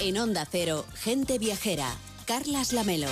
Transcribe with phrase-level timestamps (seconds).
[0.00, 1.88] En Onda Cero, Gente Viajera,
[2.26, 3.08] Carlas Lamelo.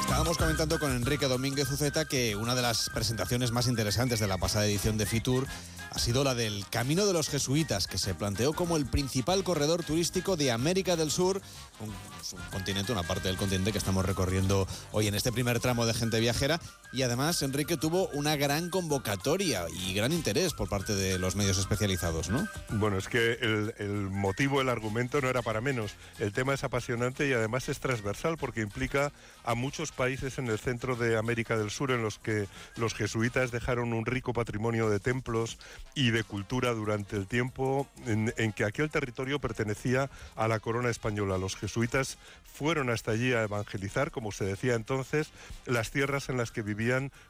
[0.00, 4.38] Estábamos comentando con Enrique Domínguez Uceta que una de las presentaciones más interesantes de la
[4.38, 5.46] pasada edición de Fitur
[5.90, 9.84] ha sido la del Camino de los Jesuitas, que se planteó como el principal corredor
[9.84, 11.40] turístico de América del Sur,
[11.80, 15.86] un, un, continente, una parte del continente que estamos recorriendo hoy en este primer tramo
[15.86, 16.60] de gente viajera.
[16.92, 21.58] Y además, Enrique tuvo una gran convocatoria y gran interés por parte de los medios
[21.58, 22.48] especializados, ¿no?
[22.70, 25.94] Bueno, es que el, motivo, el argumento no era para menos.
[26.18, 29.12] El tema es apasionante y además es transversal porque implica
[29.44, 32.46] a muchos países en el centro de América del Sur en los que
[32.76, 35.58] los jesuitas dejaron un rico patrimonio de templos
[35.94, 40.88] y de cultura durante el tiempo en, en, que aquel territorio pertenecía a la corona
[40.88, 41.36] española.
[41.36, 45.30] Los jesuitas fueron hasta allí a evangelizar, como se decía entonces,
[45.66, 46.75] las tierras en las que vivían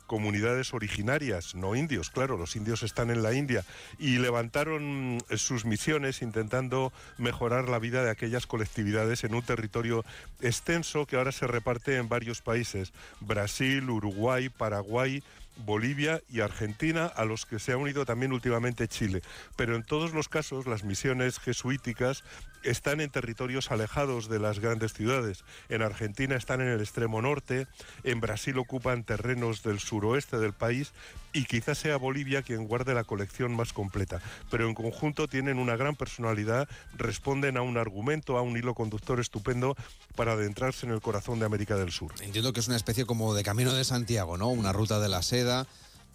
[0.07, 3.65] comunidades originarias, no indios, claro, los indios están en la India,
[3.99, 10.05] y levantaron sus misiones intentando mejorar la vida de aquellas colectividades en un territorio
[10.41, 15.23] extenso que ahora se reparte en varios países, Brasil, Uruguay, Paraguay,
[15.65, 19.23] Bolivia y Argentina, a los que se ha unido también últimamente Chile.
[19.57, 22.25] Pero en todos los casos las misiones jesuíticas
[22.67, 25.45] están en territorios alejados de las grandes ciudades.
[25.69, 27.67] En Argentina están en el extremo norte,
[28.05, 30.93] en Brasil ocupan terrenos del suroeste del país
[31.33, 34.21] y quizás sea Bolivia quien guarde la colección más completa.
[34.51, 39.21] Pero en conjunto tienen una gran personalidad, responden a un argumento, a un hilo conductor
[39.21, 39.77] estupendo
[40.15, 42.13] para adentrarse en el corazón de América del Sur.
[42.21, 44.49] Entiendo que es una especie como de camino de Santiago, ¿no?
[44.49, 45.67] Una ruta de la seda.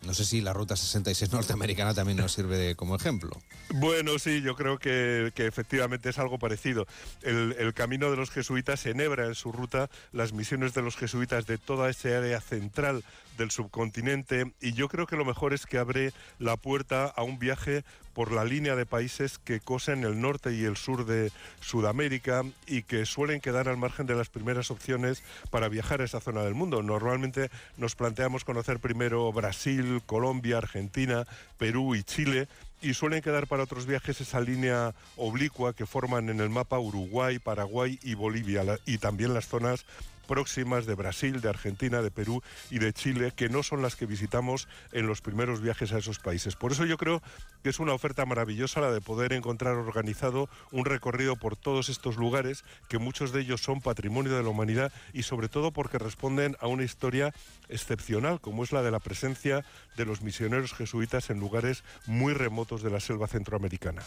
[0.05, 3.31] No sé si la ruta 66 norteamericana también nos sirve de, como ejemplo.
[3.69, 6.87] Bueno, sí, yo creo que, que efectivamente es algo parecido.
[7.21, 11.45] El, el, camino de los jesuitas enhebra en su ruta las misiones de los jesuitas
[11.45, 13.03] de toda esa área central
[13.37, 17.39] del subcontinente y yo creo que lo mejor es que abre la puerta a un
[17.39, 22.43] viaje por la línea de países que cosen el norte y el sur de Sudamérica
[22.67, 26.43] y que suelen quedar al margen de las primeras opciones para viajar a esa zona
[26.43, 26.83] del mundo.
[26.83, 31.25] Normalmente nos planteamos conocer primero Brasil, Colombia, Argentina,
[31.57, 32.47] Perú y Chile
[32.81, 37.39] y suelen quedar para otros viajes esa línea oblicua que forman en el mapa Uruguay,
[37.39, 39.85] Paraguay y Bolivia y también las zonas
[40.27, 44.05] próximas de Brasil, de Argentina, de Perú y de Chile, que no son las que
[44.05, 46.55] visitamos en los primeros viajes a esos países.
[46.55, 47.21] Por eso yo creo
[47.63, 52.17] que es una oferta maravillosa la de poder encontrar organizado un recorrido por todos estos
[52.17, 56.55] lugares, que muchos de ellos son patrimonio de la humanidad y sobre todo porque responden
[56.59, 57.33] a una historia
[57.69, 59.65] excepcional, como es la de la presencia
[59.97, 64.03] de los misioneros jesuitas en lugares muy remotos de la selva centroamericana.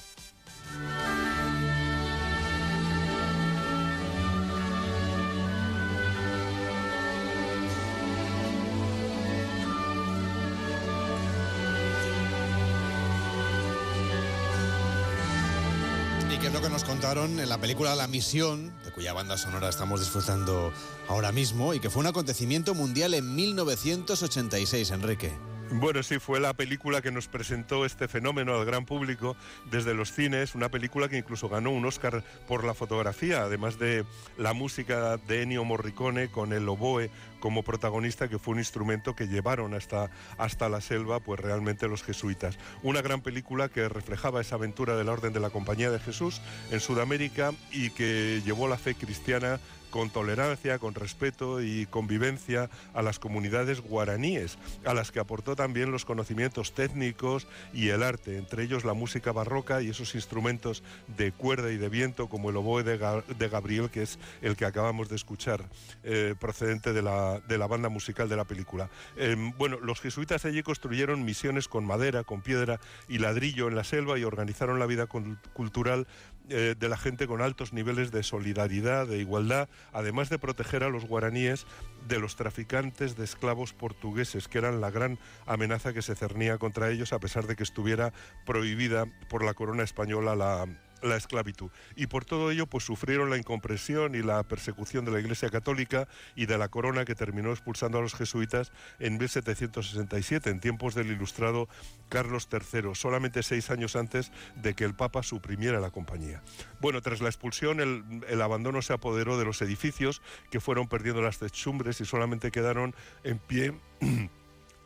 [16.44, 19.71] Que es lo que nos contaron en la película La Misión, de cuya banda sonora
[19.71, 20.75] estamos disfrutando
[21.09, 25.33] ahora mismo, y que fue un acontecimiento mundial en 1986, Enrique.
[25.71, 29.37] Bueno, sí, fue la película que nos presentó este fenómeno al gran público
[29.71, 34.04] desde los cines, una película que incluso ganó un Oscar por la fotografía, además de
[34.37, 37.10] la música de Ennio Morricone con el oboe
[37.44, 42.03] como protagonista, que fue un instrumento que llevaron hasta, hasta la selva, pues realmente los
[42.03, 42.59] jesuitas.
[42.82, 46.41] Una gran película que reflejaba esa aventura de la Orden de la Compañía de Jesús
[46.71, 49.60] en Sudamérica y que llevó la fe cristiana
[49.94, 55.93] con tolerancia, con respeto y convivencia a las comunidades guaraníes, a las que aportó también
[55.93, 60.83] los conocimientos técnicos y el arte, entre ellos la música barroca y esos instrumentos
[61.16, 64.56] de cuerda y de viento como el oboe de, Ga de Gabriel, que es el
[64.56, 65.65] que acabamos de escuchar,
[66.03, 68.91] eh, procedente de la, de la, banda musical de la película.
[69.17, 73.84] Eh, bueno, los jesuitas allí construyeron misiones con madera, con piedra y ladrillo en la
[73.84, 76.06] selva y organizaron la vida cultural
[76.50, 80.91] eh, de la gente con altos niveles de solidaridad, de igualdad, además de proteger a
[80.91, 81.67] los guaraníes
[82.06, 86.91] de los traficantes de esclavos portugueses, que eran la gran amenaza que se cernía contra
[86.91, 88.13] ellos, a pesar de que estuviera
[88.45, 90.66] prohibida por la corona española la,
[91.04, 91.71] la esclavitud.
[91.97, 96.09] Y por todo ello, pues sufrieron la incomprensión y la persecución de la Iglesia Católica
[96.34, 101.10] y de la corona que terminó expulsando a los jesuitas en 1767, en tiempos del
[101.10, 101.68] ilustrado
[102.09, 106.42] Carlos III, solamente seis años antes de que el Papa suprimiera la compañía.
[106.80, 111.22] Bueno, tras la expulsión, el, el abandono se apoderó de los edificios que fueron perdiendo
[111.22, 113.74] las techumbres y solamente quedaron en pie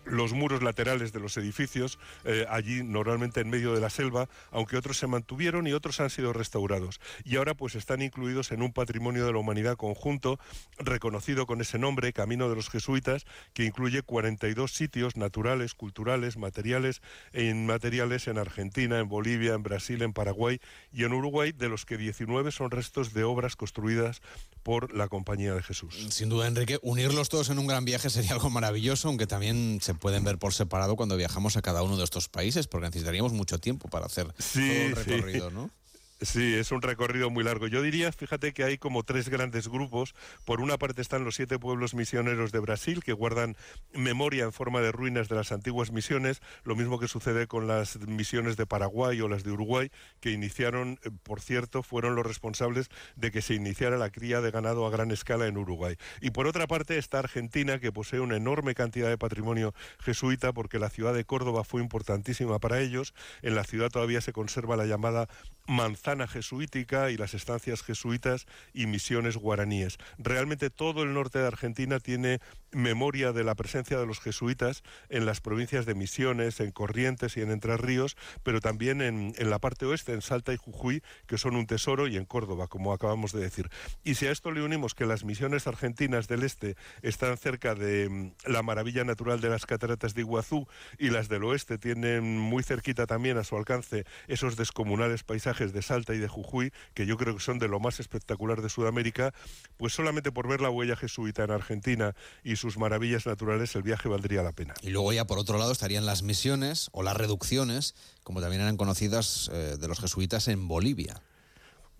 [0.08, 4.76] los muros laterales de los edificios, eh, allí normalmente en medio de la selva, aunque
[4.76, 7.00] otros se mantuvieron y otros han sido restaurados.
[7.24, 10.38] Y ahora pues están incluidos en un patrimonio de la humanidad conjunto,
[10.78, 17.02] reconocido con ese nombre, Camino de los Jesuitas, que incluye 42 sitios naturales, culturales, materiales
[17.32, 20.60] e inmateriales en Argentina, en Bolivia, en Brasil, en Paraguay
[20.92, 24.20] y en Uruguay, de los que 19 son restos de obras construidas
[24.62, 26.06] por la Compañía de Jesús.
[26.10, 29.94] Sin duda, Enrique, unirlos todos en un gran viaje sería algo maravilloso, aunque también se
[29.98, 33.58] pueden ver por separado cuando viajamos a cada uno de estos países, porque necesitaríamos mucho
[33.58, 35.70] tiempo para hacer todo el recorrido, ¿no?
[36.20, 37.68] Sí, es un recorrido muy largo.
[37.68, 40.16] Yo diría, fíjate que hay como tres grandes grupos.
[40.44, 43.56] Por una parte están los siete pueblos misioneros de Brasil, que guardan
[43.92, 48.00] memoria en forma de ruinas de las antiguas misiones, lo mismo que sucede con las
[48.00, 52.88] misiones de Paraguay o las de Uruguay, que iniciaron, eh, por cierto, fueron los responsables
[53.14, 55.98] de que se iniciara la cría de ganado a gran escala en Uruguay.
[56.20, 60.80] Y por otra parte está Argentina, que posee una enorme cantidad de patrimonio jesuita, porque
[60.80, 63.14] la ciudad de Córdoba fue importantísima para ellos.
[63.42, 65.28] En la ciudad todavía se conserva la llamada
[65.68, 69.98] manzana jesuítica y las estancias jesuitas y misiones guaraníes.
[70.18, 72.40] Realmente todo el norte de Argentina tiene
[72.72, 77.40] memoria de la presencia de los jesuitas en las provincias de Misiones, en Corrientes y
[77.40, 81.56] en Entre Ríos, pero también en, la parte oeste, en Salta y Jujuy, que son
[81.56, 83.70] un tesoro, y en Córdoba, como acabamos de decir.
[84.04, 88.08] Y si a esto le unimos que las misiones argentinas del este están cerca de
[88.08, 90.66] mm, la maravilla natural de las cataratas de Iguazú
[90.98, 95.82] y las del oeste tienen muy cerquita también a su alcance esos descomunales paisajes de
[95.82, 99.32] Salta y de Jujuy, que yo creo que son de lo más espectacular de Sudamérica,
[99.76, 104.08] pues solamente por ver la huella jesuita en Argentina y sus maravillas naturales, el viaje
[104.08, 104.74] valdría la pena.
[104.82, 108.76] Y luego ya por otro lado estarían las misiones o las reducciones, como también eran
[108.76, 111.22] conocidas eh, de los jesuitas en Bolivia.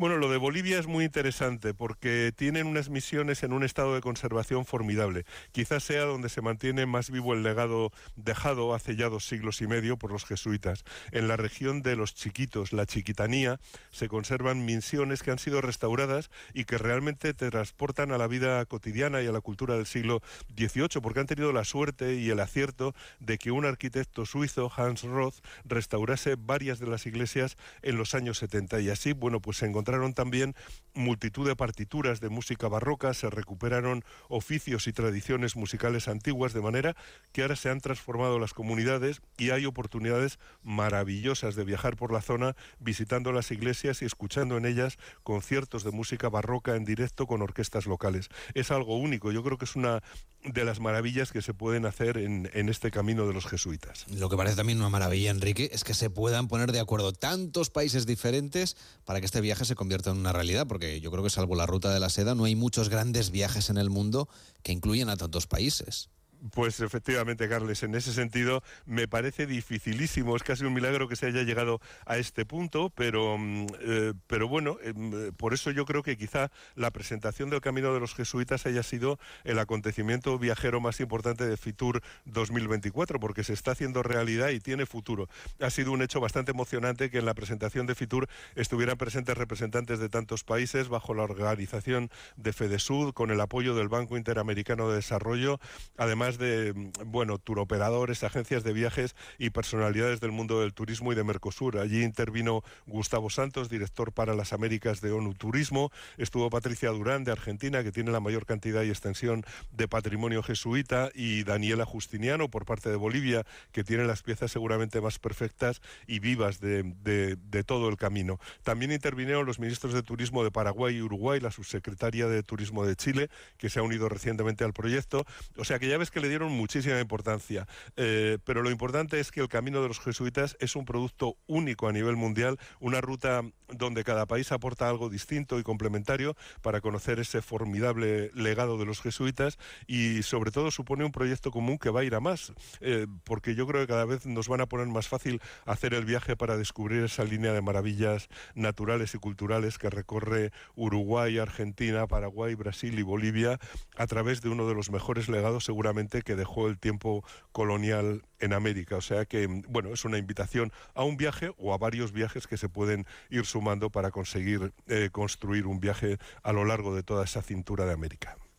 [0.00, 4.00] Bueno, lo de Bolivia es muy interesante porque tienen unas misiones en un estado de
[4.00, 5.24] conservación formidable.
[5.50, 9.66] Quizás sea donde se mantiene más vivo el legado dejado hace ya dos siglos y
[9.66, 10.84] medio por los jesuitas.
[11.10, 13.58] En la región de los chiquitos, la chiquitanía,
[13.90, 18.64] se conservan misiones que han sido restauradas y que realmente te transportan a la vida
[18.66, 20.22] cotidiana y a la cultura del siglo
[20.56, 25.02] XVIII, porque han tenido la suerte y el acierto de que un arquitecto suizo, Hans
[25.02, 29.66] Roth, restaurase varias de las iglesias en los años 70 y así, bueno, pues se
[29.66, 30.54] encontraron encontraron también
[30.94, 36.96] multitud de partituras de música barroca, se recuperaron oficios y tradiciones musicales antiguas, de manera
[37.32, 42.20] que ahora se han transformado las comunidades y hay oportunidades maravillosas de viajar por la
[42.20, 47.42] zona visitando las iglesias y escuchando en ellas conciertos de música barroca en directo con
[47.42, 48.28] orquestas locales.
[48.54, 50.02] Es algo único, yo creo que es una
[50.42, 54.06] de las maravillas que se pueden hacer en, en este camino de los jesuitas.
[54.08, 57.70] Lo que parece también una maravilla, Enrique, es que se puedan poner de acuerdo tantos
[57.70, 61.30] países diferentes para que este viaje se convierta en una realidad, porque yo creo que
[61.30, 64.28] salvo la ruta de la seda, no hay muchos grandes viajes en el mundo
[64.64, 66.10] que incluyen a tantos países.
[66.52, 71.26] Pues efectivamente, Carles, en ese sentido me parece dificilísimo, es casi un milagro que se
[71.26, 76.04] haya llegado a este punto, pero, mm, eh, pero bueno, em, por eso yo creo
[76.04, 81.00] que quizá la presentación del Camino de los Jesuitas haya sido el acontecimiento viajero más
[81.00, 85.28] importante de Fitur 2024, porque se está haciendo realidad y tiene futuro.
[85.60, 89.98] Ha sido un hecho bastante emocionante que en la presentación de Fitur estuvieran presentes representantes
[89.98, 94.96] de tantos países bajo la organización de FEDESUD, con el apoyo del Banco Interamericano de
[94.96, 95.58] Desarrollo,
[95.96, 96.74] además de,
[97.06, 101.78] bueno, turoperadores, agencias de viajes y personalidades del mundo del turismo y de Mercosur.
[101.78, 105.90] Allí intervino Gustavo Santos, director para las Américas de ONU Turismo.
[106.18, 111.10] Estuvo Patricia Durán, de Argentina, que tiene la mayor cantidad y extensión de patrimonio jesuita,
[111.14, 116.18] y Daniela Justiniano, por parte de Bolivia, que tiene las piezas seguramente más perfectas y
[116.18, 118.40] vivas de, de todo el camino.
[118.64, 122.96] También intervinieron los ministros de Turismo de Paraguay y Uruguay, la subsecretaria de Turismo de
[122.96, 125.24] Chile, que se ha unido recientemente al proyecto.
[125.56, 129.30] O sea que ya ves que le dieron muchísima importancia, eh, pero lo importante es
[129.30, 133.42] que el camino de los jesuitas es un producto único a nivel mundial, una ruta
[133.68, 139.00] donde cada país aporta algo distinto y complementario para conocer ese formidable legado de los
[139.00, 143.06] jesuitas y sobre todo supone un proyecto común que va a ir a más, eh,
[143.24, 146.36] porque yo creo que cada vez nos van a poner más fácil hacer el viaje
[146.36, 152.98] para descubrir esa línea de maravillas naturales y culturales que recorre Uruguay, Argentina, Paraguay, Brasil
[152.98, 153.58] y Bolivia
[153.96, 158.52] a través de uno de los mejores legados seguramente que dejó el tiempo colonial en
[158.52, 158.96] América.
[158.96, 162.56] O sea que, bueno, es una invitación a un viaje o a varios viajes que
[162.56, 167.24] se pueden ir sumando para conseguir eh, construir un viaje a lo largo de toda
[167.24, 168.38] esa cintura de América.